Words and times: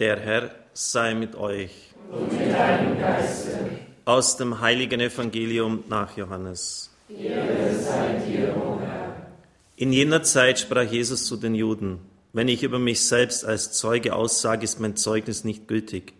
Der 0.00 0.18
Herr 0.18 0.50
sei 0.72 1.14
mit 1.14 1.36
euch. 1.36 1.94
Und 2.10 2.32
mit 2.32 2.52
deinem 2.52 2.98
Geiste. 2.98 3.70
Aus 4.04 4.36
dem 4.36 4.60
heiligen 4.60 4.98
Evangelium 4.98 5.84
nach 5.88 6.16
Johannes. 6.16 6.90
Sei 7.08 8.20
dir, 8.26 8.56
o 8.56 8.80
Herr. 8.80 9.28
In 9.76 9.92
jener 9.92 10.24
Zeit 10.24 10.58
sprach 10.58 10.82
Jesus 10.82 11.26
zu 11.26 11.36
den 11.36 11.54
Juden, 11.54 12.00
wenn 12.32 12.48
ich 12.48 12.64
über 12.64 12.80
mich 12.80 13.06
selbst 13.06 13.44
als 13.44 13.70
Zeuge 13.70 14.16
aussage, 14.16 14.64
ist 14.64 14.80
mein 14.80 14.96
Zeugnis 14.96 15.44
nicht 15.44 15.68
gültig. 15.68 16.14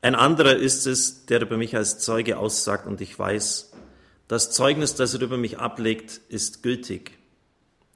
Ein 0.00 0.14
anderer 0.14 0.56
ist 0.56 0.86
es, 0.86 1.26
der 1.26 1.42
über 1.42 1.58
mich 1.58 1.76
als 1.76 1.98
Zeuge 1.98 2.38
aussagt 2.38 2.86
und 2.86 3.02
ich 3.02 3.18
weiß, 3.18 3.72
das 4.26 4.52
Zeugnis, 4.52 4.94
das 4.94 5.12
er 5.12 5.20
über 5.20 5.36
mich 5.36 5.58
ablegt, 5.58 6.22
ist 6.30 6.62
gültig. 6.62 7.18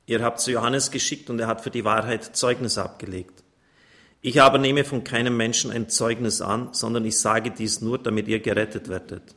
Ihr 0.05 0.23
habt 0.23 0.41
zu 0.41 0.51
Johannes 0.51 0.91
geschickt 0.91 1.31
und 1.31 1.41
er 1.41 1.47
hat 1.47 1.63
für 1.63 1.71
die 1.71 1.87
Wahrheit 1.87 2.37
Zeugnis 2.37 2.77
abgelegt. 2.77 3.43
Ich 4.23 4.41
aber 4.43 4.59
nehme 4.59 4.85
von 4.85 5.03
keinem 5.03 5.37
Menschen 5.37 5.71
ein 5.71 5.89
Zeugnis 5.89 6.43
an, 6.43 6.69
sondern 6.73 7.05
ich 7.05 7.19
sage 7.19 7.51
dies 7.51 7.81
nur, 7.81 7.99
damit 7.99 8.29
ihr 8.29 8.41
gerettet 8.41 8.89
werdet. 8.89 9.35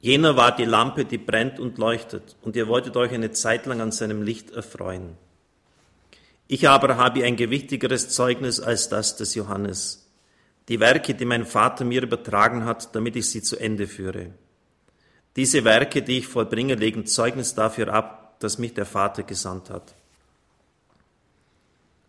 Jener 0.00 0.36
war 0.36 0.56
die 0.56 0.64
Lampe, 0.64 1.04
die 1.04 1.18
brennt 1.18 1.60
und 1.60 1.76
leuchtet, 1.76 2.36
und 2.40 2.56
ihr 2.56 2.68
wolltet 2.68 2.96
euch 2.96 3.12
eine 3.12 3.32
Zeit 3.32 3.66
lang 3.66 3.82
an 3.82 3.92
seinem 3.92 4.22
Licht 4.22 4.50
erfreuen. 4.50 5.18
Ich 6.48 6.66
aber 6.68 6.96
habe 6.96 7.22
ein 7.24 7.36
gewichtigeres 7.36 8.08
Zeugnis 8.08 8.60
als 8.60 8.88
das 8.88 9.16
des 9.16 9.34
Johannes, 9.34 10.10
die 10.68 10.80
Werke, 10.80 11.14
die 11.14 11.26
mein 11.26 11.44
Vater 11.44 11.84
mir 11.84 12.02
übertragen 12.02 12.64
hat, 12.64 12.94
damit 12.94 13.14
ich 13.16 13.28
sie 13.28 13.42
zu 13.42 13.58
Ende 13.58 13.86
führe. 13.86 14.30
Diese 15.36 15.64
Werke, 15.64 16.02
die 16.02 16.18
ich 16.18 16.26
vollbringe, 16.26 16.76
legen 16.76 17.06
Zeugnis 17.06 17.54
dafür 17.54 17.92
ab, 17.92 18.40
dass 18.40 18.58
mich 18.58 18.72
der 18.72 18.86
Vater 18.86 19.22
gesandt 19.22 19.68
hat. 19.68 19.94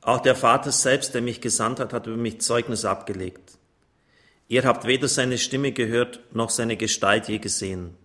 Auch 0.02 0.20
der 0.20 0.36
Vater 0.36 0.72
selbst, 0.72 1.14
der 1.14 1.22
mich 1.22 1.42
gesandt 1.42 1.80
hat, 1.80 1.94
hat 1.94 2.08
über 2.08 2.18
mich 2.18 2.42
Zeugnis 2.42 2.86
abgelegt. 2.86 3.58
Ihr 4.48 4.64
habt 4.66 4.86
weder 4.86 5.08
seine 5.08 5.38
Stimme 5.38 5.72
gehört 5.72 6.20
noch 6.34 6.50
seine 6.50 6.76
Gestalt 6.76 7.28
je 7.28 7.38
gesehen. 7.38 7.96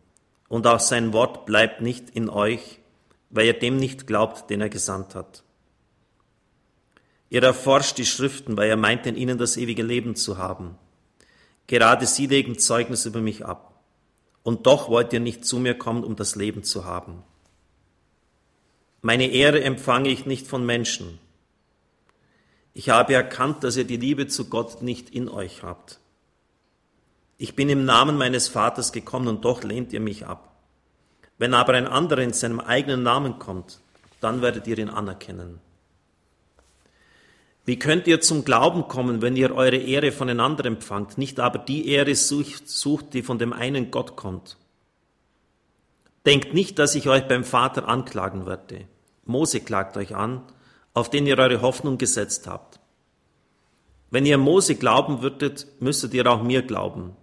Und 0.49 0.67
auch 0.67 0.79
sein 0.79 1.13
Wort 1.13 1.47
bleibt 1.47 1.81
nicht 1.81 2.11
in 2.11 2.29
euch, 2.29 2.79
weil 3.31 3.47
ihr 3.47 3.59
dem 3.59 3.79
nicht 3.79 4.07
glaubt, 4.07 4.49
den 4.51 4.61
er 4.61 4.69
gesandt 4.69 5.15
hat. 5.15 5.43
Ihr 7.31 7.43
erforscht 7.43 7.99
die 7.99 8.07
Schriften, 8.07 8.57
weil 8.57 8.69
ihr 8.69 8.77
meint, 8.77 9.07
in 9.07 9.17
ihnen 9.17 9.39
das 9.39 9.57
ewige 9.57 9.83
Leben 9.83 10.15
zu 10.15 10.39
haben. 10.39 10.79
Gerade 11.67 12.07
sie 12.07 12.27
legen 12.27 12.59
Zeugnis 12.59 13.07
über 13.07 13.21
mich 13.21 13.45
ab. 13.45 13.83
Und 14.45 14.67
doch 14.67 14.89
wollt 14.89 15.13
ihr 15.13 15.19
nicht 15.19 15.45
zu 15.45 15.59
mir 15.59 15.75
kommen, 15.75 16.05
um 16.05 16.15
das 16.15 16.37
Leben 16.37 16.63
zu 16.63 16.85
haben. 16.85 17.25
Meine 19.03 19.27
Ehre 19.27 19.63
empfange 19.63 20.09
ich 20.11 20.27
nicht 20.27 20.47
von 20.47 20.65
Menschen, 20.65 21.19
ich 22.77 22.91
habe 22.91 23.15
erkannt, 23.15 23.65
dass 23.65 23.79
ihr 23.79 23.85
die 23.85 23.97
Liebe 23.97 24.27
zu 24.27 24.51
Gott 24.51 24.83
nicht 24.83 25.09
in 25.09 25.31
euch 25.31 25.63
habt. 25.63 25.99
Ich 27.39 27.57
bin 27.57 27.71
im 27.71 27.87
Namen 27.87 28.19
meines 28.19 28.49
Vaters 28.49 28.93
gekommen 28.93 29.29
und 29.29 29.47
doch 29.47 29.63
lehnt 29.63 29.95
ihr 29.95 30.01
mich 30.01 30.27
ab. 30.27 30.55
Wenn 31.39 31.55
aber 31.55 31.73
ein 31.73 31.87
anderer 31.87 32.21
in 32.21 32.35
seinem 32.35 32.61
eigenen 32.61 33.03
Namen 33.03 33.39
kommt, 33.39 33.81
dann 34.21 34.43
werdet 34.43 34.67
ihr 34.67 34.77
ihn 34.77 34.91
anerkennen. 34.91 35.59
Wie 37.65 37.79
könnt 37.79 38.07
ihr 38.09 38.21
zum 38.21 38.45
Glauben 38.45 38.89
kommen, 38.89 39.23
wenn 39.23 39.37
ihr 39.37 39.55
eure 39.55 39.79
Ehre 39.79 40.13
von 40.13 40.29
einander 40.29 40.67
empfangt, 40.67 41.17
nicht 41.17 41.41
aber 41.41 41.59
die 41.59 41.89
Ehre 41.89 42.15
sucht, 42.15 43.15
die 43.15 43.23
von 43.23 43.39
dem 43.39 43.55
einen 43.55 43.91
Gott 43.91 44.17
kommt? 44.17 44.59
Denkt 46.27 46.53
nicht, 46.53 46.79
dass 46.79 46.95
ich 46.95 47.09
euch 47.09 47.27
beim 47.27 47.43
Vater 47.43 47.89
anklagen 47.89 48.45
werde. 48.45 48.85
Mose 49.25 49.61
klagt 49.61 49.97
euch 49.97 50.15
an 50.15 50.43
auf 50.97 51.11
den 51.11 51.27
ihr 51.27 51.37
eure 51.39 51.61
Hoffnung 51.61 51.99
gesetzt 51.99 52.47
habt. 52.47 52.81
Wenn 54.11 54.25
ihr 54.25 54.39
Mose 54.39 54.77
glauben 54.77 55.21
würdet, 55.21 55.67
müsstet 55.79 56.15
ihr 56.15 56.27
auch 56.27 56.43
mir 56.43 56.63
glauben, 56.63 57.15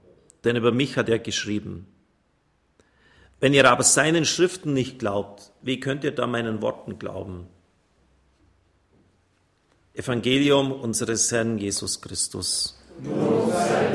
denn 0.43 0.55
über 0.55 0.71
mich 0.71 0.95
hat 0.95 1.09
er 1.09 1.17
geschrieben. 1.17 1.87
Wenn 3.39 3.55
ihr 3.55 3.67
aber 3.67 3.81
seinen 3.81 4.25
Schriften 4.25 4.73
nicht 4.73 4.99
glaubt, 4.99 5.51
wie 5.63 5.79
könnt 5.79 6.03
ihr 6.03 6.11
da 6.11 6.27
meinen 6.27 6.61
Worten 6.61 6.99
glauben? 6.99 7.47
Evangelium 9.95 10.71
unseres 10.71 11.31
Herrn 11.31 11.57
Jesus 11.57 11.99
Christus. 11.99 12.79
Lob 13.03 13.51
sei 13.51 13.92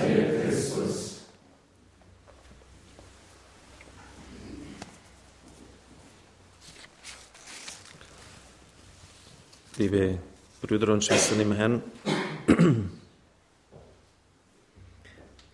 liebe 9.78 10.18
Brüder 10.60 10.92
und 10.92 11.04
Schwestern 11.04 11.38
im 11.38 11.52
Herrn, 11.52 11.82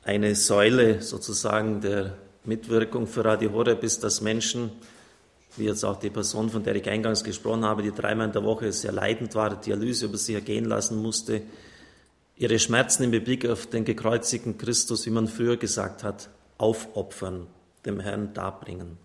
eine 0.03 0.35
Säule 0.35 1.03
sozusagen 1.03 1.83
der 1.83 2.17
Mitwirkung 2.45 3.07
für 3.07 3.23
Radio 3.23 3.53
Horeb 3.53 3.85
ist, 3.85 4.03
dass 4.03 4.23
Menschen, 4.23 4.73
wie 5.59 5.65
jetzt 5.65 5.85
auch 5.85 5.99
die 5.99 6.09
Person, 6.09 6.49
von 6.49 6.65
der 6.65 6.75
ich 6.75 6.89
eingangs 6.89 7.23
gesprochen 7.23 7.67
habe, 7.67 7.83
die 7.83 7.93
dreimal 7.93 8.29
in 8.29 8.33
der 8.33 8.45
Woche 8.45 8.73
sehr 8.73 8.93
leidend 8.93 9.35
war, 9.35 9.61
Dialyse 9.61 10.07
über 10.07 10.17
sich 10.17 10.35
ergehen 10.35 10.65
lassen 10.65 11.03
musste, 11.03 11.43
ihre 12.37 12.59
Schmerzen 12.59 13.03
im 13.03 13.11
Blick 13.11 13.47
auf 13.47 13.67
den 13.67 13.85
gekreuzigten 13.85 14.57
Christus, 14.57 15.05
wie 15.05 15.11
man 15.11 15.29
früher 15.29 15.59
gesagt 15.59 16.03
hat, 16.03 16.31
aufopfern, 16.57 17.47
dem 17.85 18.01
Herrn 18.01 18.33
darbringen. 18.33 18.97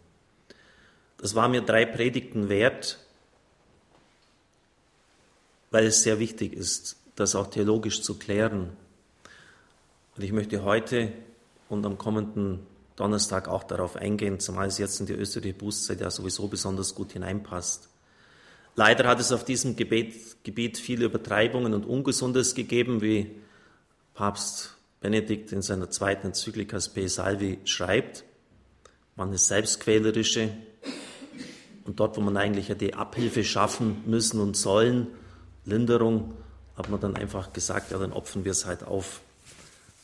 Das 1.18 1.36
war 1.36 1.50
mir 1.50 1.62
drei 1.62 1.86
Predigten 1.86 2.47
wert, 2.47 3.00
weil 5.72 5.85
es 5.85 6.03
sehr 6.03 6.19
wichtig 6.19 6.53
ist, 6.53 6.97
das 7.16 7.35
auch 7.35 7.47
theologisch 7.47 8.02
zu 8.02 8.18
klären. 8.18 8.69
Und 10.16 10.24
ich 10.24 10.31
möchte 10.31 10.63
heute 10.63 11.12
und 11.68 11.85
am 11.85 11.97
kommenden 11.97 12.59
Donnerstag 12.96 13.47
auch 13.47 13.63
darauf 13.63 13.96
eingehen, 13.96 14.40
zumal 14.40 14.68
es 14.68 14.78
jetzt 14.78 15.00
in 15.00 15.06
die 15.06 15.13
österreichische 15.13 15.57
Bußzeit 15.57 16.02
ja 16.02 16.12
sowieso 16.12 16.47
besonders 16.47 16.96
gut 16.96 17.13
hineinpasst. 17.13 17.90
Leider 18.75 19.07
hat 19.07 19.19
es 19.19 19.31
auf 19.31 19.46
diesem 19.46 19.75
Gebiet, 19.75 20.44
Gebiet 20.44 20.78
viele 20.78 21.06
Übertreibungen 21.06 21.74
und 21.74 21.86
Ungesundes 21.86 22.56
gegeben, 22.56 23.01
wie 23.01 23.31
Papst 24.13 24.75
Benedikt 25.01 25.51
in 25.51 25.62
seiner 25.62 25.90
zweiten 25.90 26.28
Enzyklika 26.28 26.80
Spe 26.80 27.07
Salvi 27.07 27.59
schreibt. 27.63 28.25
Man 29.16 29.31
ist 29.31 29.47
selbstquälerische 29.47 30.50
und 31.86 32.00
dort, 32.00 32.18
wo 32.18 32.22
man 32.22 32.36
eigentlich 32.38 32.68
die 32.78 32.94
Abhilfe 32.94 33.44
schaffen 33.44 34.03
müssen 34.06 34.41
und 34.41 34.57
sollen, 34.57 35.07
Linderung, 35.69 36.34
hat 36.75 36.90
man 36.90 37.00
dann 37.00 37.16
einfach 37.16 37.52
gesagt, 37.52 37.91
ja, 37.91 37.97
dann 37.97 38.13
opfern 38.13 38.46
wir 38.46 38.52
es 38.52 38.66
halt 38.66 38.84
auf. 38.84 39.22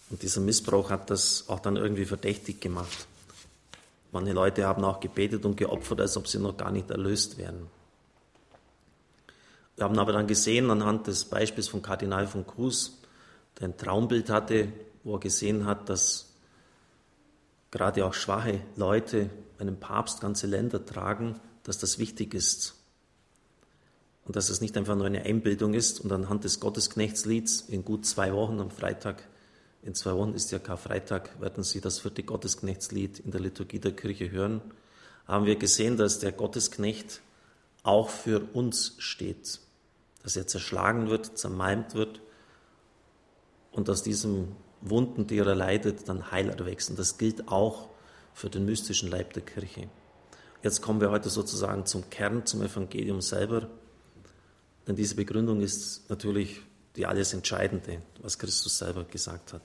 Und 0.09 0.21
dieser 0.21 0.41
Missbrauch 0.41 0.89
hat 0.89 1.09
das 1.09 1.45
auch 1.47 1.59
dann 1.59 1.77
irgendwie 1.77 2.05
verdächtig 2.05 2.61
gemacht. 2.61 3.07
Manche 4.11 4.33
Leute 4.33 4.65
haben 4.65 4.83
auch 4.83 4.99
gebetet 4.99 5.45
und 5.45 5.57
geopfert, 5.57 6.01
als 6.01 6.17
ob 6.17 6.27
sie 6.27 6.37
noch 6.37 6.57
gar 6.57 6.71
nicht 6.71 6.91
erlöst 6.91 7.37
wären. 7.37 7.67
Wir 9.75 9.85
haben 9.85 9.97
aber 9.97 10.13
dann 10.13 10.27
gesehen, 10.27 10.69
anhand 10.69 11.07
des 11.07 11.25
Beispiels 11.25 11.67
von 11.67 11.81
Kardinal 11.81 12.27
von 12.27 12.45
Cruz, 12.45 12.99
der 13.59 13.69
ein 13.69 13.77
Traumbild 13.77 14.29
hatte, 14.29 14.71
wo 15.03 15.15
er 15.15 15.19
gesehen 15.19 15.65
hat, 15.65 15.89
dass 15.89 16.33
gerade 17.71 18.05
auch 18.05 18.13
schwache 18.13 18.61
Leute 18.75 19.29
einem 19.59 19.77
Papst 19.77 20.21
ganze 20.21 20.47
Länder 20.47 20.85
tragen, 20.85 21.39
dass 21.63 21.77
das 21.77 21.99
wichtig 21.99 22.33
ist 22.33 22.74
und 24.25 24.35
dass 24.35 24.49
es 24.49 24.59
nicht 24.59 24.75
einfach 24.77 24.95
nur 24.95 25.05
eine 25.05 25.23
Einbildung 25.23 25.73
ist 25.73 26.01
und 26.01 26.11
anhand 26.11 26.43
des 26.43 26.59
Gottesknechtslieds 26.59 27.61
in 27.61 27.85
gut 27.85 28.05
zwei 28.05 28.33
Wochen 28.33 28.59
am 28.59 28.71
Freitag, 28.71 29.23
in 29.83 29.93
zwei 29.93 30.13
Wochen 30.13 30.33
ist 30.33 30.51
ja 30.51 30.59
Karfreitag, 30.59 31.39
werden 31.39 31.63
Sie 31.63 31.79
das 31.79 31.99
vierte 31.99 32.23
Gottesknechtslied 32.23 33.19
in 33.19 33.31
der 33.31 33.41
Liturgie 33.41 33.79
der 33.79 33.91
Kirche 33.91 34.31
hören, 34.31 34.61
haben 35.27 35.45
wir 35.45 35.55
gesehen, 35.55 35.95
dass 35.95 36.19
der 36.19 36.31
Gottesknecht 36.31 37.21
auch 37.83 38.09
für 38.09 38.41
uns 38.53 38.95
steht, 38.97 39.59
dass 40.23 40.35
er 40.35 40.47
zerschlagen 40.47 41.09
wird, 41.09 41.37
zermalmt 41.37 41.93
wird 41.93 42.21
und 43.71 43.89
aus 43.89 44.01
diesem 44.01 44.55
Wunden, 44.81 45.27
die 45.27 45.37
er 45.37 45.55
leidet, 45.55 46.09
dann 46.09 46.31
Heil 46.31 46.49
erwächst. 46.49 46.89
Und 46.89 46.97
das 46.97 47.17
gilt 47.17 47.47
auch 47.47 47.89
für 48.33 48.49
den 48.49 48.65
mystischen 48.65 49.09
Leib 49.09 49.33
der 49.33 49.43
Kirche. 49.43 49.87
Jetzt 50.63 50.81
kommen 50.81 51.01
wir 51.01 51.11
heute 51.11 51.29
sozusagen 51.29 51.85
zum 51.85 52.09
Kern, 52.09 52.45
zum 52.45 52.63
Evangelium 52.63 53.21
selber. 53.21 53.67
Denn 54.87 54.95
diese 54.95 55.15
Begründung 55.15 55.61
ist 55.61 56.09
natürlich 56.09 56.61
die 56.95 57.05
alles 57.05 57.33
Entscheidende, 57.33 58.01
was 58.21 58.37
Christus 58.37 58.77
selber 58.77 59.03
gesagt 59.03 59.53
hat. 59.53 59.61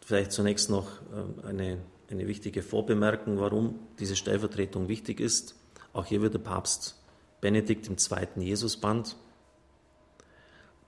Vielleicht 0.00 0.32
zunächst 0.32 0.70
noch 0.70 0.88
ähm, 1.14 1.34
eine, 1.44 1.78
eine 2.10 2.26
wichtige 2.26 2.62
Vorbemerkung, 2.62 3.38
warum 3.38 3.78
diese 3.98 4.16
Stellvertretung 4.16 4.88
wichtig 4.88 5.20
ist. 5.20 5.54
Auch 5.92 6.06
hier 6.06 6.22
wird 6.22 6.34
der 6.34 6.40
Papst 6.40 6.96
Benedikt 7.40 7.88
im 7.88 7.96
zweiten 7.96 8.42
Jesusband. 8.42 9.16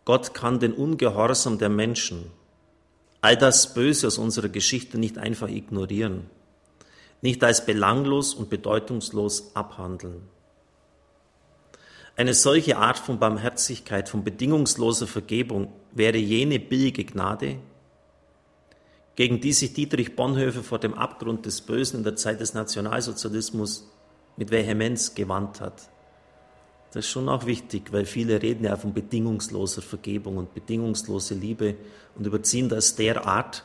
Gott 0.05 0.34
kann 0.34 0.58
den 0.58 0.73
Ungehorsam 0.73 1.58
der 1.58 1.69
Menschen, 1.69 2.31
all 3.20 3.37
das 3.37 3.73
Böse 3.73 4.08
aus 4.08 4.19
unserer 4.19 4.49
Geschichte 4.49 4.99
nicht 4.99 5.17
einfach 5.17 5.49
ignorieren, 5.49 6.29
nicht 7.20 7.43
als 7.44 7.64
belanglos 7.64 8.34
und 8.34 8.50
bedeutungslos 8.50 9.55
abhandeln. 9.55 10.23
Eine 12.14 12.35
solche 12.35 12.76
Art 12.76 12.99
von 12.99 13.19
Barmherzigkeit, 13.19 14.09
von 14.09 14.23
bedingungsloser 14.23 15.06
Vergebung 15.06 15.73
wäre 15.93 16.19
jene 16.19 16.59
billige 16.59 17.05
Gnade, 17.05 17.56
gegen 19.17 19.41
die 19.41 19.53
sich 19.53 19.73
Dietrich 19.73 20.14
Bonhoeffer 20.14 20.62
vor 20.62 20.79
dem 20.79 20.94
Abgrund 20.94 21.47
des 21.47 21.62
Bösen 21.62 21.99
in 21.99 22.05
der 22.05 22.17
Zeit 22.17 22.41
des 22.41 22.53
Nationalsozialismus 22.53 23.88
mit 24.37 24.50
Vehemenz 24.50 25.14
gewandt 25.14 25.61
hat. 25.61 25.88
Das 26.93 27.06
ist 27.06 27.11
schon 27.11 27.31
auch 27.31 27.47
wichtig, 27.47 27.93
weil 27.93 28.05
viele 28.05 28.43
reden 28.43 28.65
ja 28.65 28.76
von 28.76 28.93
bedingungsloser 28.93 29.81
Vergebung 29.81 30.37
und 30.37 30.53
bedingungslose 30.53 31.35
Liebe 31.35 31.76
und 32.15 32.26
überziehen 32.26 32.69
das 32.69 32.97
derart, 32.97 33.65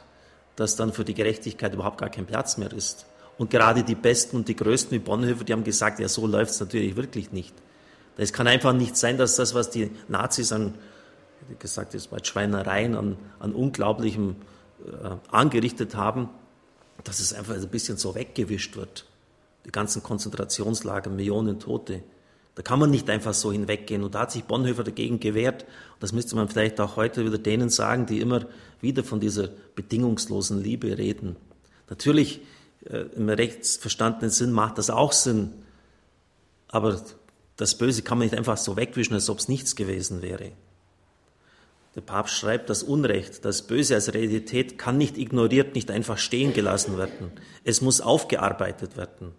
dass 0.56 0.78
dann 0.78 0.94
für 0.94 1.04
die 1.04 1.14
Gerechtigkeit 1.14 1.74
überhaupt 1.74 2.00
gar 2.00 2.10
kein 2.10 2.26
Platz 2.26 2.58
mehr 2.58 2.72
ist. 2.72 3.06
Und 3.38 3.50
gerade 3.50 3.84
die 3.84 3.96
Besten 3.96 4.38
und 4.38 4.48
die 4.48 4.56
Größten 4.56 4.92
wie 4.92 5.04
Bonhoeffer, 5.04 5.44
die 5.44 5.52
haben 5.52 5.66
gesagt, 5.66 6.00
ja, 6.00 6.08
so 6.08 6.26
läuft 6.26 6.52
es 6.52 6.60
natürlich 6.62 6.96
wirklich 6.96 7.34
nicht. 7.34 7.54
Es 8.18 8.34
kann 8.34 8.48
einfach 8.48 8.74
nicht 8.74 8.98
sein, 8.98 9.18
dass 9.18 9.36
das, 9.36 9.54
was 9.54 9.70
die 9.70 9.92
Nazis 10.08 10.52
an, 10.52 10.74
wie 11.50 11.56
gesagt, 11.56 11.94
das 11.94 12.12
war 12.12 12.24
Schweinereien, 12.24 12.96
an, 12.96 13.18
an 13.40 13.54
Unglaublichem 13.54 14.36
äh, 14.86 15.10
angerichtet 15.32 15.96
haben, 15.96 16.30
dass 17.04 17.20
es 17.20 17.34
einfach 17.34 17.56
ein 17.56 17.68
bisschen 17.70 17.98
so 17.98 18.16
weggewischt 18.16 18.76
wird. 18.76 19.06
Die 19.66 19.72
ganzen 19.72 20.02
Konzentrationslager, 20.02 21.10
Millionen 21.10 21.60
Tote. 21.60 22.02
Da 22.56 22.64
kann 22.64 22.80
man 22.80 22.90
nicht 22.90 23.10
einfach 23.10 23.36
so 23.36 23.52
hinweggehen. 23.52 24.04
Und 24.04 24.16
da 24.16 24.22
hat 24.22 24.32
sich 24.32 24.46
Bonhoeffer 24.46 24.84
dagegen 24.84 25.20
gewehrt. 25.20 25.64
Und 25.64 26.02
das 26.04 26.12
müsste 26.12 26.36
man 26.36 26.50
vielleicht 26.50 26.80
auch 26.82 26.96
heute 26.96 27.24
wieder 27.24 27.38
denen 27.38 27.70
sagen, 27.70 28.08
die 28.08 28.20
immer 28.20 28.46
wieder 28.82 29.04
von 29.04 29.20
dieser 29.20 29.50
bedingungslosen 29.76 30.64
Liebe 30.64 30.98
reden. 30.98 31.36
Natürlich, 31.90 32.42
äh, 32.86 33.06
im 33.16 33.30
rechtsverstandenen 33.30 34.32
Sinn 34.32 34.52
macht 34.52 34.80
das 34.80 34.90
auch 34.90 35.12
Sinn. 35.12 35.54
Aber 36.68 37.00
das 37.58 37.76
Böse 37.76 38.04
kann 38.04 38.20
man 38.20 38.28
nicht 38.28 38.38
einfach 38.38 38.58
so 38.58 38.78
wegwischen, 38.78 39.16
als 39.16 39.30
ob 39.30 39.40
es 39.40 39.48
nichts 39.48 39.76
gewesen 39.76 40.22
wäre. 40.22 40.52
Der 41.96 42.02
Papst 42.02 42.36
schreibt, 42.36 42.70
das 42.70 42.84
Unrecht, 42.84 43.44
das 43.44 43.64
Böse 43.64 43.96
als 43.96 44.14
Realität 44.14 44.78
kann 44.78 45.00
nicht 45.00 45.18
ignoriert, 45.18 45.74
nicht 45.74 45.90
einfach 45.90 46.20
stehen 46.20 46.54
gelassen 46.54 46.98
werden. 47.00 47.32
Es 47.64 47.82
muss 47.82 48.02
aufgearbeitet 48.02 48.96
werden. 48.98 49.34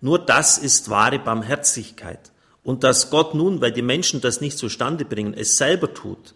Nur 0.00 0.20
das 0.20 0.56
ist 0.56 0.88
wahre 0.88 1.18
Barmherzigkeit. 1.18 2.30
Und 2.62 2.84
dass 2.84 3.10
Gott 3.10 3.34
nun, 3.34 3.60
weil 3.60 3.72
die 3.72 3.82
Menschen 3.82 4.20
das 4.20 4.40
nicht 4.40 4.56
zustande 4.56 5.04
bringen, 5.04 5.34
es 5.34 5.56
selber 5.56 5.92
tut, 5.92 6.34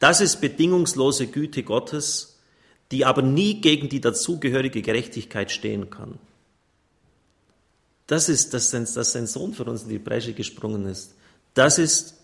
das 0.00 0.20
ist 0.20 0.40
bedingungslose 0.40 1.28
Güte 1.28 1.62
Gottes, 1.62 2.40
die 2.90 3.04
aber 3.04 3.22
nie 3.22 3.60
gegen 3.60 3.88
die 3.88 4.00
dazugehörige 4.00 4.82
Gerechtigkeit 4.82 5.52
stehen 5.52 5.90
kann. 5.90 6.18
Das 8.08 8.30
ist, 8.30 8.54
dass 8.54 8.70
sein, 8.70 8.88
dass 8.92 9.12
sein 9.12 9.26
Sohn 9.26 9.52
für 9.52 9.64
uns 9.64 9.82
in 9.82 9.90
die 9.90 9.98
Bresche 9.98 10.32
gesprungen 10.32 10.86
ist. 10.86 11.14
Das 11.52 11.78
ist 11.78 12.14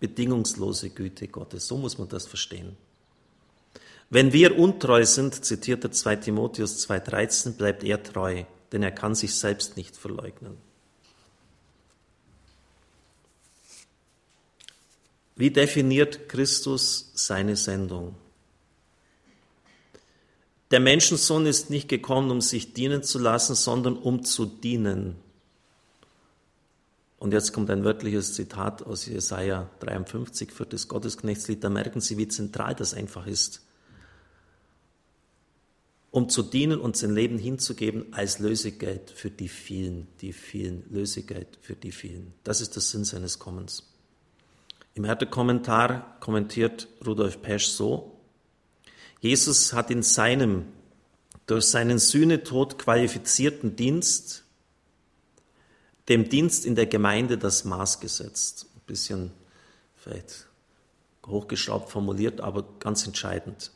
bedingungslose 0.00 0.90
Güte 0.90 1.28
Gottes. 1.28 1.68
So 1.68 1.76
muss 1.76 1.96
man 1.98 2.08
das 2.08 2.26
verstehen. 2.26 2.76
Wenn 4.10 4.32
wir 4.32 4.58
untreu 4.58 5.06
sind, 5.06 5.44
zitiert 5.44 5.84
er 5.84 5.92
2 5.92 6.16
Timotheus 6.16 6.84
2,13, 6.88 7.52
bleibt 7.52 7.84
er 7.84 8.02
treu, 8.02 8.42
denn 8.72 8.82
er 8.82 8.90
kann 8.90 9.14
sich 9.14 9.36
selbst 9.36 9.76
nicht 9.76 9.96
verleugnen. 9.96 10.56
Wie 15.36 15.52
definiert 15.52 16.28
Christus 16.28 17.12
seine 17.14 17.54
Sendung? 17.54 18.16
Der 20.70 20.80
Menschensohn 20.80 21.46
ist 21.46 21.70
nicht 21.70 21.88
gekommen, 21.88 22.30
um 22.30 22.40
sich 22.40 22.72
dienen 22.74 23.02
zu 23.02 23.18
lassen, 23.18 23.54
sondern 23.54 23.96
um 23.96 24.22
zu 24.22 24.46
dienen. 24.46 25.16
Und 27.18 27.32
jetzt 27.32 27.52
kommt 27.52 27.70
ein 27.70 27.84
wörtliches 27.84 28.34
Zitat 28.34 28.82
aus 28.82 29.04
Jesaja 29.04 29.68
53, 29.80 30.52
viertes 30.52 30.88
Gottesknechtslied. 30.88 31.62
Da 31.62 31.68
merken 31.68 32.00
Sie, 32.00 32.16
wie 32.16 32.28
zentral 32.28 32.74
das 32.74 32.94
einfach 32.94 33.26
ist. 33.26 33.62
Um 36.12 36.28
zu 36.28 36.42
dienen 36.42 36.80
und 36.80 36.96
sein 36.96 37.14
Leben 37.14 37.38
hinzugeben 37.38 38.06
als 38.12 38.38
Lösegeld 38.38 39.10
für 39.10 39.30
die 39.30 39.48
vielen, 39.48 40.08
die 40.20 40.32
vielen, 40.32 40.84
Lösegeld 40.90 41.58
für 41.60 41.76
die 41.76 41.92
vielen. 41.92 42.32
Das 42.42 42.60
ist 42.60 42.74
der 42.74 42.82
Sinn 42.82 43.04
seines 43.04 43.38
Kommens. 43.38 43.92
Im 44.94 45.04
Härtekommentar 45.04 46.16
kommentiert 46.20 46.88
Rudolf 47.06 47.42
Pesch 47.42 47.66
so, 47.66 48.19
Jesus 49.20 49.72
hat 49.72 49.90
in 49.90 50.02
seinem 50.02 50.66
durch 51.46 51.64
seinen 51.64 51.98
Sühnetod 51.98 52.78
qualifizierten 52.78 53.74
Dienst 53.74 54.44
dem 56.10 56.28
Dienst 56.28 56.66
in 56.66 56.74
der 56.74 56.86
Gemeinde 56.86 57.38
das 57.38 57.64
Maß 57.64 58.00
gesetzt. 58.00 58.66
Ein 58.74 58.82
bisschen 58.86 59.30
vielleicht 59.96 60.46
hochgeschraubt 61.24 61.90
formuliert, 61.90 62.40
aber 62.40 62.64
ganz 62.80 63.06
entscheidend. 63.06 63.70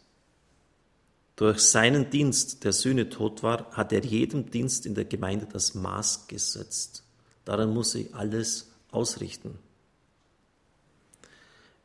Durch 1.36 1.60
seinen 1.60 2.10
Dienst, 2.10 2.64
der 2.64 2.72
Sühnetod 2.72 3.42
war, 3.42 3.70
hat 3.72 3.92
er 3.92 4.04
jedem 4.04 4.50
Dienst 4.50 4.84
in 4.84 4.94
der 4.94 5.04
Gemeinde 5.04 5.46
das 5.46 5.74
Maß 5.74 6.26
gesetzt. 6.26 7.04
Daran 7.44 7.72
muss 7.72 7.92
sie 7.92 8.10
alles 8.12 8.70
ausrichten. 8.90 9.58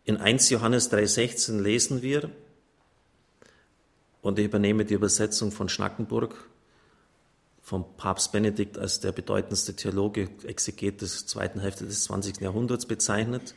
In 0.03 0.17
1 0.17 0.49
Johannes 0.49 0.91
3,16 0.91 1.61
lesen 1.61 2.01
wir, 2.01 2.31
und 4.21 4.39
ich 4.39 4.45
übernehme 4.45 4.85
die 4.85 4.93
Übersetzung 4.93 5.51
von 5.51 5.69
Schnackenburg, 5.69 6.35
vom 7.61 7.85
Papst 7.97 8.31
Benedikt 8.31 8.77
als 8.77 8.99
der 8.99 9.11
bedeutendste 9.11 9.75
Theologe, 9.75 10.29
Exeget 10.43 11.01
des 11.01 11.27
zweiten 11.27 11.59
Hälfte 11.59 11.85
des 11.85 12.03
20. 12.05 12.41
Jahrhunderts 12.41 12.85
bezeichnet. 12.85 13.53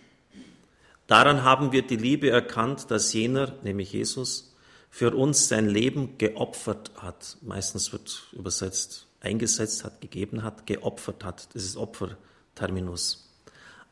Daran 1.06 1.44
haben 1.44 1.72
wir 1.72 1.82
die 1.82 1.96
Liebe 1.96 2.30
erkannt, 2.30 2.90
dass 2.90 3.12
jener, 3.12 3.54
nämlich 3.62 3.92
Jesus, 3.92 4.54
für 4.90 5.14
uns 5.16 5.48
sein 5.48 5.68
Leben 5.68 6.18
geopfert 6.18 6.90
hat. 6.96 7.38
Meistens 7.40 7.92
wird 7.92 8.28
übersetzt 8.32 9.06
eingesetzt 9.22 9.84
hat, 9.84 10.00
gegeben 10.00 10.42
hat, 10.42 10.66
geopfert 10.66 11.24
hat. 11.24 11.54
Das 11.54 11.64
ist 11.64 11.76
Opferterminus. 11.76 13.28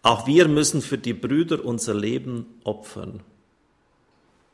Auch 0.03 0.27
wir 0.27 0.49
müssen 0.49 0.83
für 0.83 0.99
die 0.99 1.15
Brüder 1.15 1.65
unser 1.65 1.95
Leben 1.95 2.47
opfern. 2.65 3.23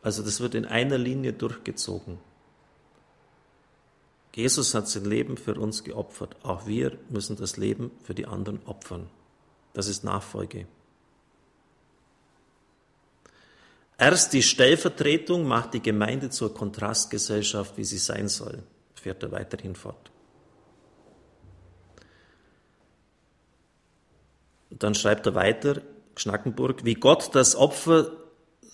Also 0.06 0.22
das 0.22 0.40
wird 0.40 0.54
in 0.54 0.66
einer 0.66 0.98
Linie 0.98 1.32
durchgezogen. 1.32 2.18
Jesus 4.36 4.72
hat 4.72 4.86
sein 4.88 5.04
Leben 5.04 5.36
für 5.36 5.56
uns 5.56 5.82
geopfert. 5.82 6.36
Auch 6.44 6.68
wir 6.68 6.96
müssen 7.08 7.34
das 7.34 7.56
Leben 7.56 7.90
für 8.04 8.14
die 8.14 8.24
anderen 8.24 8.60
opfern. 8.66 9.08
Das 9.72 9.88
ist 9.88 10.04
Nachfolge. 10.04 10.68
Erst 13.98 14.32
die 14.32 14.44
Stellvertretung 14.44 15.44
macht 15.44 15.74
die 15.74 15.82
Gemeinde 15.82 16.30
zur 16.30 16.54
Kontrastgesellschaft, 16.54 17.76
wie 17.76 17.84
sie 17.84 17.98
sein 17.98 18.28
soll, 18.28 18.62
fährt 18.94 19.24
er 19.24 19.32
weiterhin 19.32 19.74
fort. 19.74 20.12
dann 24.70 24.94
schreibt 24.94 25.26
er 25.26 25.34
weiter, 25.34 25.80
Schnackenburg, 26.14 26.84
wie 26.84 26.94
Gott 26.94 27.34
das 27.34 27.56
Opfer 27.56 28.25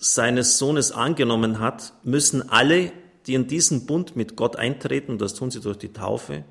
seines 0.05 0.59
Sohnes 0.59 0.91
angenommen 0.91 1.61
hat, 1.61 1.93
müssen 2.03 2.51
alle, 2.51 2.93
die 3.27 3.35
in 3.35 3.47
diesen 3.47 3.87
Bund 3.87 4.17
mit 4.17 4.35
Gott 4.35 4.57
eintreten, 4.57 5.17
das 5.17 5.35
tun 5.35 5.53
sie 5.53 5.61
durch 5.61 5.79
die 5.79 5.93
Taufe, 5.93 6.43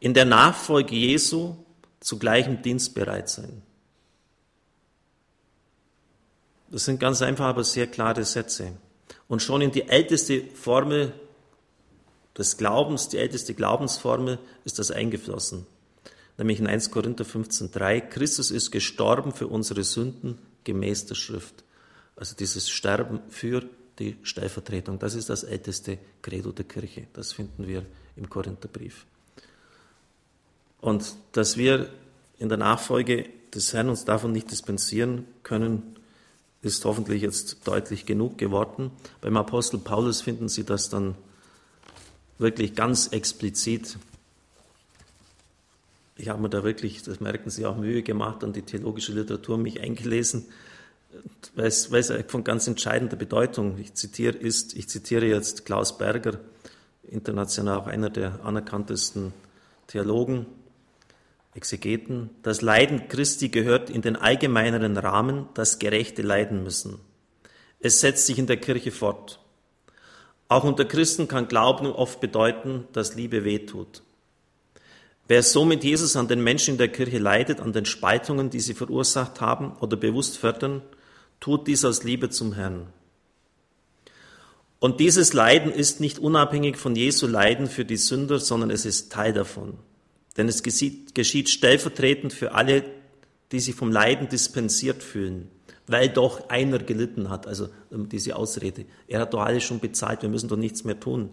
in 0.00 0.14
der 0.14 0.24
Nachfolge 0.24 0.96
Jesu 0.96 1.54
zu 2.00 2.18
gleichem 2.18 2.60
Dienst 2.60 2.92
bereit 2.96 3.28
sein. 3.28 3.62
Das 6.70 6.86
sind 6.86 6.98
ganz 6.98 7.22
einfach, 7.22 7.44
aber 7.44 7.62
sehr 7.62 7.86
klare 7.86 8.24
Sätze. 8.24 8.72
Und 9.28 9.42
schon 9.42 9.60
in 9.60 9.70
die 9.70 9.88
älteste 9.88 10.42
Formel 10.54 11.12
des 12.36 12.56
Glaubens, 12.56 13.08
die 13.08 13.18
älteste 13.18 13.54
Glaubensformel, 13.54 14.40
ist 14.64 14.80
das 14.80 14.90
eingeflossen. 14.90 15.66
Nämlich 16.36 16.58
in 16.58 16.66
1 16.66 16.90
Korinther 16.90 17.24
15,3, 17.24 18.00
Christus 18.00 18.50
ist 18.50 18.72
gestorben 18.72 19.32
für 19.32 19.46
unsere 19.46 19.84
Sünden 19.84 20.38
gemäß 20.64 21.06
der 21.06 21.14
Schrift. 21.14 21.62
Also 22.20 22.36
dieses 22.36 22.68
Sterben 22.68 23.20
für 23.30 23.64
die 23.98 24.18
Stellvertretung, 24.22 24.98
das 24.98 25.14
ist 25.14 25.30
das 25.30 25.42
älteste 25.42 25.96
Credo 26.20 26.52
der 26.52 26.66
Kirche. 26.66 27.06
Das 27.14 27.32
finden 27.32 27.66
wir 27.66 27.86
im 28.14 28.28
Korintherbrief. 28.28 29.06
Und 30.82 31.14
dass 31.32 31.56
wir 31.56 31.88
in 32.38 32.50
der 32.50 32.58
Nachfolge 32.58 33.30
des 33.54 33.72
Herrn 33.72 33.88
uns 33.88 34.04
davon 34.04 34.32
nicht 34.32 34.50
dispensieren 34.50 35.24
können, 35.42 35.96
ist 36.60 36.84
hoffentlich 36.84 37.22
jetzt 37.22 37.66
deutlich 37.66 38.04
genug 38.04 38.36
geworden. 38.36 38.90
Beim 39.22 39.38
Apostel 39.38 39.78
Paulus 39.78 40.20
finden 40.20 40.50
Sie 40.50 40.64
das 40.64 40.90
dann 40.90 41.14
wirklich 42.36 42.74
ganz 42.74 43.06
explizit. 43.08 43.96
Ich 46.16 46.28
habe 46.28 46.42
mir 46.42 46.50
da 46.50 46.64
wirklich, 46.64 47.02
das 47.02 47.20
merken 47.20 47.48
Sie 47.48 47.64
auch, 47.64 47.78
Mühe 47.78 48.02
gemacht 48.02 48.44
und 48.44 48.56
die 48.56 48.62
theologische 48.62 49.12
Literatur 49.12 49.56
mich 49.56 49.80
eingelesen 49.80 50.44
weil 51.54 51.66
es, 51.66 51.90
von 52.28 52.44
ganz 52.44 52.66
entscheidender 52.66 53.16
Bedeutung, 53.16 53.78
ich 53.78 53.94
zitiere, 53.94 54.36
ist, 54.36 54.76
ich 54.76 54.88
zitiere 54.88 55.26
jetzt 55.26 55.64
Klaus 55.64 55.98
Berger, 55.98 56.38
international 57.02 57.78
auch 57.78 57.86
einer 57.86 58.10
der 58.10 58.44
anerkanntesten 58.44 59.32
Theologen, 59.86 60.46
Exegeten, 61.52 62.30
das 62.44 62.62
Leiden 62.62 63.08
Christi 63.08 63.48
gehört 63.48 63.90
in 63.90 64.02
den 64.02 64.14
allgemeineren 64.14 64.96
Rahmen, 64.96 65.48
das 65.54 65.80
Gerechte 65.80 66.22
leiden 66.22 66.62
müssen. 66.62 67.00
Es 67.80 68.00
setzt 68.00 68.26
sich 68.26 68.38
in 68.38 68.46
der 68.46 68.58
Kirche 68.58 68.92
fort. 68.92 69.40
Auch 70.48 70.62
unter 70.62 70.84
Christen 70.84 71.26
kann 71.26 71.48
Glauben 71.48 71.86
oft 71.86 72.20
bedeuten, 72.20 72.86
dass 72.92 73.16
Liebe 73.16 73.44
wehtut. 73.44 74.02
Wer 75.26 75.42
so 75.42 75.64
mit 75.64 75.82
Jesus 75.82 76.16
an 76.16 76.28
den 76.28 76.42
Menschen 76.42 76.72
in 76.72 76.78
der 76.78 76.88
Kirche 76.88 77.18
leidet, 77.18 77.60
an 77.60 77.72
den 77.72 77.84
Spaltungen, 77.84 78.50
die 78.50 78.60
sie 78.60 78.74
verursacht 78.74 79.40
haben 79.40 79.76
oder 79.80 79.96
bewusst 79.96 80.38
fördern, 80.38 80.82
tut 81.40 81.66
dies 81.66 81.84
aus 81.84 82.04
Liebe 82.04 82.30
zum 82.30 82.52
Herrn. 82.52 82.86
Und 84.78 85.00
dieses 85.00 85.32
Leiden 85.32 85.72
ist 85.72 86.00
nicht 86.00 86.18
unabhängig 86.18 86.76
von 86.76 86.96
Jesu 86.96 87.26
Leiden 87.26 87.66
für 87.66 87.84
die 87.84 87.98
Sünder, 87.98 88.38
sondern 88.38 88.70
es 88.70 88.86
ist 88.86 89.12
Teil 89.12 89.32
davon. 89.32 89.78
Denn 90.36 90.48
es 90.48 90.62
geschieht 90.62 91.48
stellvertretend 91.50 92.32
für 92.32 92.52
alle, 92.52 92.84
die 93.52 93.60
sich 93.60 93.74
vom 93.74 93.90
Leiden 93.92 94.28
dispensiert 94.28 95.02
fühlen, 95.02 95.50
weil 95.86 96.08
doch 96.08 96.48
einer 96.48 96.78
gelitten 96.78 97.28
hat, 97.28 97.46
also 97.46 97.68
ähm, 97.92 98.08
diese 98.08 98.36
Ausrede. 98.36 98.86
Er 99.08 99.20
hat 99.20 99.34
doch 99.34 99.40
alles 99.40 99.64
schon 99.64 99.80
bezahlt, 99.80 100.22
wir 100.22 100.28
müssen 100.28 100.48
doch 100.48 100.56
nichts 100.56 100.84
mehr 100.84 100.98
tun. 100.98 101.30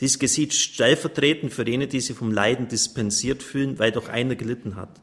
Dies 0.00 0.18
geschieht 0.18 0.52
stellvertretend 0.52 1.52
für 1.52 1.66
jene, 1.66 1.86
die 1.86 2.00
sich 2.00 2.16
vom 2.16 2.32
Leiden 2.32 2.66
dispensiert 2.66 3.42
fühlen, 3.42 3.78
weil 3.78 3.92
doch 3.92 4.08
einer 4.08 4.34
gelitten 4.34 4.74
hat. 4.74 5.00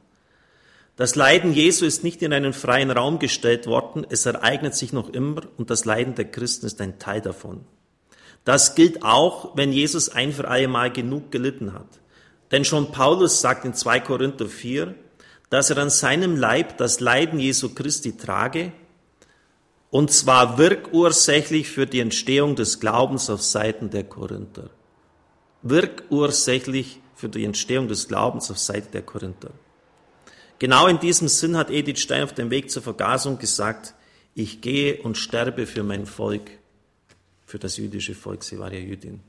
Das 1.01 1.15
Leiden 1.15 1.51
Jesu 1.51 1.83
ist 1.83 2.03
nicht 2.03 2.21
in 2.21 2.31
einen 2.31 2.53
freien 2.53 2.91
Raum 2.91 3.17
gestellt 3.17 3.65
worden, 3.65 4.05
es 4.11 4.27
ereignet 4.27 4.75
sich 4.75 4.93
noch 4.93 5.09
immer 5.09 5.41
und 5.57 5.71
das 5.71 5.83
Leiden 5.83 6.13
der 6.13 6.25
Christen 6.25 6.67
ist 6.67 6.79
ein 6.79 6.99
Teil 6.99 7.21
davon. 7.21 7.65
Das 8.45 8.75
gilt 8.75 9.01
auch, 9.01 9.57
wenn 9.57 9.73
Jesus 9.73 10.09
ein 10.09 10.31
für 10.31 10.47
alle 10.47 10.67
Mal 10.67 10.91
genug 10.91 11.31
gelitten 11.31 11.73
hat. 11.73 11.87
Denn 12.51 12.65
schon 12.65 12.91
Paulus 12.91 13.41
sagt 13.41 13.65
in 13.65 13.73
2 13.73 13.99
Korinther 14.01 14.45
4, 14.45 14.93
dass 15.49 15.71
er 15.71 15.79
an 15.79 15.89
seinem 15.89 16.35
Leib 16.35 16.77
das 16.77 16.99
Leiden 16.99 17.39
Jesu 17.39 17.73
Christi 17.73 18.15
trage, 18.15 18.71
und 19.89 20.11
zwar 20.11 20.59
wirkursächlich 20.59 21.67
für 21.67 21.87
die 21.87 22.01
Entstehung 22.01 22.55
des 22.55 22.79
Glaubens 22.79 23.27
auf 23.31 23.41
Seiten 23.41 23.89
der 23.89 24.03
Korinther. 24.03 24.69
Wirkursächlich 25.63 26.99
für 27.15 27.27
die 27.27 27.43
Entstehung 27.43 27.87
des 27.87 28.07
Glaubens 28.07 28.51
auf 28.51 28.59
Seiten 28.59 28.91
der 28.91 29.01
Korinther. 29.01 29.49
Genau 30.61 30.85
in 30.85 30.99
diesem 30.99 31.27
Sinn 31.27 31.57
hat 31.57 31.71
Edith 31.71 32.01
Stein 32.01 32.21
auf 32.21 32.35
dem 32.35 32.51
Weg 32.51 32.69
zur 32.69 32.83
Vergasung 32.83 33.39
gesagt, 33.39 33.95
ich 34.35 34.61
gehe 34.61 35.01
und 35.01 35.17
sterbe 35.17 35.65
für 35.65 35.81
mein 35.81 36.05
Volk, 36.05 36.51
für 37.47 37.57
das 37.57 37.77
jüdische 37.77 38.13
Volk, 38.13 38.43
sie 38.43 38.59
war 38.59 38.71
ja 38.71 38.77
Jüdin. 38.77 39.21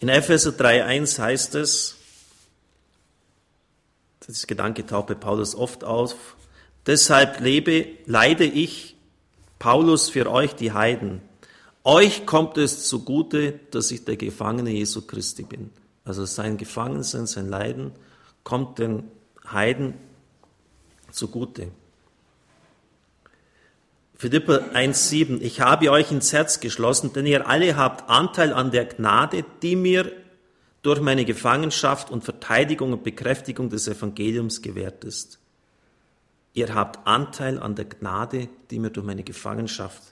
In 0.00 0.08
Epheser 0.08 0.50
3.1 0.50 1.20
heißt 1.20 1.54
es, 1.54 1.98
das 4.26 4.48
Gedanke 4.48 4.84
taucht 4.84 5.06
bei 5.06 5.14
Paulus 5.14 5.54
oft 5.54 5.84
auf, 5.84 6.34
deshalb 6.84 7.38
lebe, 7.38 7.86
leide 8.06 8.44
ich, 8.44 8.96
Paulus, 9.60 10.10
für 10.10 10.28
euch 10.28 10.56
die 10.56 10.72
Heiden. 10.72 11.22
Euch 11.84 12.26
kommt 12.26 12.58
es 12.58 12.88
zugute, 12.88 13.60
dass 13.70 13.92
ich 13.92 14.04
der 14.04 14.16
Gefangene 14.16 14.70
Jesu 14.70 15.02
Christi 15.02 15.44
bin. 15.44 15.70
Also 16.04 16.24
sein 16.24 16.56
Gefangensein, 16.56 17.28
sein 17.28 17.48
Leiden 17.48 17.92
kommt 18.42 18.80
den 18.80 19.04
Heiden 19.52 19.94
zugute. 21.10 21.68
Philippa 24.16 24.58
1,7, 24.72 25.40
ich 25.40 25.60
habe 25.60 25.90
euch 25.90 26.12
ins 26.12 26.32
Herz 26.32 26.60
geschlossen, 26.60 27.12
denn 27.12 27.26
ihr 27.26 27.48
alle 27.48 27.76
habt 27.76 28.08
Anteil 28.08 28.52
an 28.52 28.70
der 28.70 28.84
Gnade, 28.84 29.44
die 29.62 29.74
mir 29.74 30.12
durch 30.82 31.00
meine 31.00 31.24
Gefangenschaft 31.24 32.10
und 32.10 32.22
Verteidigung 32.22 32.92
und 32.92 33.02
Bekräftigung 33.02 33.68
des 33.68 33.88
Evangeliums 33.88 34.62
gewährt 34.62 35.04
ist. 35.04 35.38
Ihr 36.54 36.74
habt 36.74 37.06
Anteil 37.06 37.58
an 37.58 37.74
der 37.74 37.86
Gnade, 37.86 38.48
die 38.70 38.78
mir 38.78 38.90
durch 38.90 39.06
meine 39.06 39.22
Gefangenschaft 39.22 40.02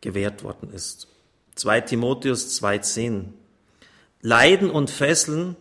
gewährt 0.00 0.42
worden 0.42 0.70
ist. 0.70 1.08
2 1.54 1.82
Timotheus 1.82 2.60
2,10. 2.60 3.28
Leiden 4.22 4.70
und 4.70 4.90
Fesseln 4.90 5.56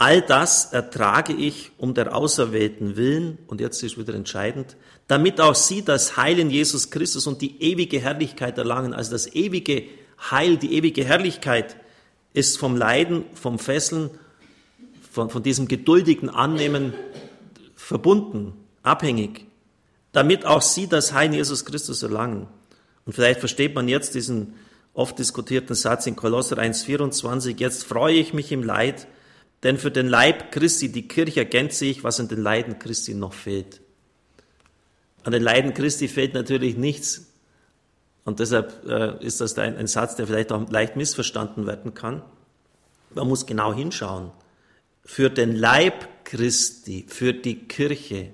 All 0.00 0.22
das 0.22 0.72
ertrage 0.72 1.34
ich 1.34 1.72
um 1.76 1.92
der 1.92 2.16
Auserwählten 2.16 2.96
willen, 2.96 3.36
und 3.48 3.60
jetzt 3.60 3.82
ist 3.82 3.98
wieder 3.98 4.14
entscheidend, 4.14 4.78
damit 5.08 5.42
auch 5.42 5.54
sie 5.54 5.84
das 5.84 6.16
Heil 6.16 6.38
in 6.38 6.48
Jesus 6.48 6.90
Christus 6.90 7.26
und 7.26 7.42
die 7.42 7.60
ewige 7.62 8.00
Herrlichkeit 8.00 8.56
erlangen. 8.56 8.94
Also 8.94 9.10
das 9.10 9.34
ewige 9.34 9.84
Heil, 10.30 10.56
die 10.56 10.72
ewige 10.72 11.04
Herrlichkeit 11.04 11.76
ist 12.32 12.56
vom 12.56 12.78
Leiden, 12.78 13.26
vom 13.34 13.58
Fesseln, 13.58 14.08
von, 15.12 15.28
von 15.28 15.42
diesem 15.42 15.68
geduldigen 15.68 16.30
Annehmen 16.30 16.94
verbunden, 17.76 18.54
abhängig, 18.82 19.44
damit 20.12 20.46
auch 20.46 20.62
sie 20.62 20.86
das 20.86 21.12
Heil 21.12 21.26
in 21.26 21.34
Jesus 21.34 21.66
Christus 21.66 22.02
erlangen. 22.02 22.46
Und 23.04 23.12
vielleicht 23.12 23.40
versteht 23.40 23.74
man 23.74 23.86
jetzt 23.86 24.14
diesen 24.14 24.54
oft 24.94 25.18
diskutierten 25.18 25.76
Satz 25.76 26.06
in 26.06 26.16
Kolosser 26.16 26.56
1,24, 26.56 27.60
jetzt 27.60 27.84
freue 27.84 28.14
ich 28.14 28.32
mich 28.32 28.50
im 28.50 28.62
Leid, 28.62 29.06
denn 29.62 29.76
für 29.76 29.90
den 29.90 30.08
Leib 30.08 30.52
Christi, 30.52 30.90
die 30.90 31.06
Kirche, 31.06 31.40
ergänze 31.40 31.84
ich, 31.84 32.02
was 32.02 32.18
an 32.20 32.28
den 32.28 32.42
Leiden 32.42 32.78
Christi 32.78 33.14
noch 33.14 33.34
fehlt. 33.34 33.80
An 35.22 35.32
den 35.32 35.42
Leiden 35.42 35.74
Christi 35.74 36.08
fehlt 36.08 36.34
natürlich 36.34 36.76
nichts. 36.76 37.26
Und 38.24 38.40
deshalb 38.40 38.84
äh, 38.86 39.24
ist 39.24 39.40
das 39.40 39.58
ein, 39.58 39.76
ein 39.76 39.86
Satz, 39.86 40.16
der 40.16 40.26
vielleicht 40.26 40.52
auch 40.52 40.70
leicht 40.70 40.96
missverstanden 40.96 41.66
werden 41.66 41.94
kann. 41.94 42.22
Man 43.14 43.28
muss 43.28 43.46
genau 43.46 43.74
hinschauen. 43.74 44.30
Für 45.04 45.30
den 45.30 45.54
Leib 45.56 46.24
Christi, 46.24 47.06
für 47.08 47.34
die 47.34 47.66
Kirche, 47.66 48.30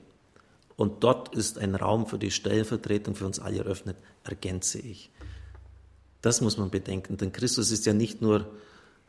und 0.76 1.02
dort 1.02 1.34
ist 1.34 1.58
ein 1.58 1.74
Raum 1.74 2.06
für 2.06 2.18
die 2.18 2.30
Stellvertretung 2.30 3.14
für 3.14 3.26
uns 3.26 3.40
alle 3.40 3.58
eröffnet, 3.58 3.96
ergänze 4.24 4.78
ich. 4.78 5.10
Das 6.20 6.40
muss 6.40 6.58
man 6.58 6.70
bedenken, 6.70 7.16
denn 7.16 7.32
Christus 7.32 7.70
ist 7.70 7.86
ja 7.86 7.94
nicht 7.94 8.20
nur 8.20 8.46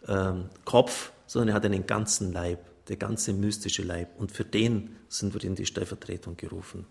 ähm, 0.08 0.50
Kopf, 0.64 1.12
sondern 1.28 1.50
er 1.50 1.54
hat 1.56 1.66
einen 1.66 1.86
ganzen 1.86 2.34
Leib, 2.34 2.60
der 2.88 2.96
ganze 2.96 3.34
mystische 3.34 3.84
Leib. 3.84 4.10
Und 4.18 4.32
für 4.32 4.46
den 4.46 4.96
sind 5.10 5.34
wir 5.34 5.44
in 5.44 5.56
die 5.56 5.66
Stellvertretung 5.66 6.38
gerufen. 6.38 6.86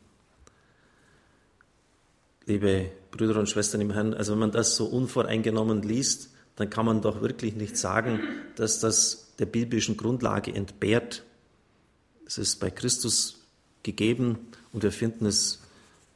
Liebe 2.44 2.92
Brüder 3.10 3.40
und 3.40 3.48
Schwestern 3.48 3.80
im 3.80 3.90
Herrn, 3.90 4.14
also 4.14 4.32
wenn 4.32 4.38
man 4.38 4.52
das 4.52 4.76
so 4.76 4.86
unvoreingenommen 4.86 5.82
liest, 5.82 6.30
dann 6.54 6.70
kann 6.70 6.86
man 6.86 7.02
doch 7.02 7.20
wirklich 7.20 7.56
nicht 7.56 7.76
sagen, 7.76 8.20
dass 8.54 8.78
das 8.78 9.34
der 9.38 9.46
biblischen 9.46 9.96
Grundlage 9.96 10.54
entbehrt. 10.54 11.24
Es 12.24 12.38
ist 12.38 12.60
bei 12.60 12.70
Christus 12.70 13.42
gegeben 13.82 14.38
und 14.72 14.82
wir 14.82 14.92
finden 14.92 15.26
es 15.26 15.62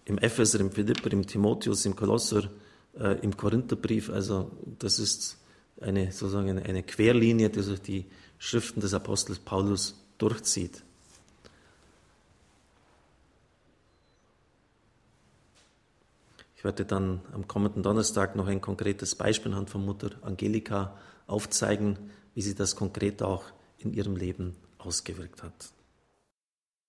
im 0.05 0.19
Epheser, 0.19 0.61
im 0.61 0.71
Philipper, 0.71 1.13
im 1.13 1.27
Timotheus, 1.27 1.85
im 1.85 1.97
Kolosser, 1.97 2.51
äh, 2.99 3.19
im 3.23 3.37
Korintherbrief. 3.37 4.11
Also 4.11 4.51
das 4.79 4.99
ist 4.99 5.37
eine, 5.81 6.13
sozusagen 6.13 6.59
eine 6.59 6.83
Querlinie, 6.83 7.51
die 7.51 7.63
sich 7.63 7.81
die 7.81 8.07
Schriften 8.39 8.81
des 8.81 8.95
Apostels 8.95 9.39
Paulus 9.39 10.01
durchzieht. 10.19 10.83
Ich 16.57 16.65
werde 16.65 16.85
dann 16.85 17.23
am 17.33 17.49
kommenden 17.49 17.83
Donnerstag 17.83 18.37
noch 18.37 18.47
ein 18.47 18.61
konkretes 18.61 19.15
Beispiel 19.15 19.53
anhand 19.53 19.71
von 19.71 19.83
Mutter 19.85 20.11
Angelika 20.21 20.95
aufzeigen, 21.27 21.99
wie 22.35 22.43
sie 22.43 22.55
das 22.55 22.77
konkret 22.77 23.23
auch 23.23 23.45
in 23.79 23.95
ihrem 23.95 24.15
Leben 24.15 24.57
ausgewirkt 24.77 25.43
hat. 25.43 25.55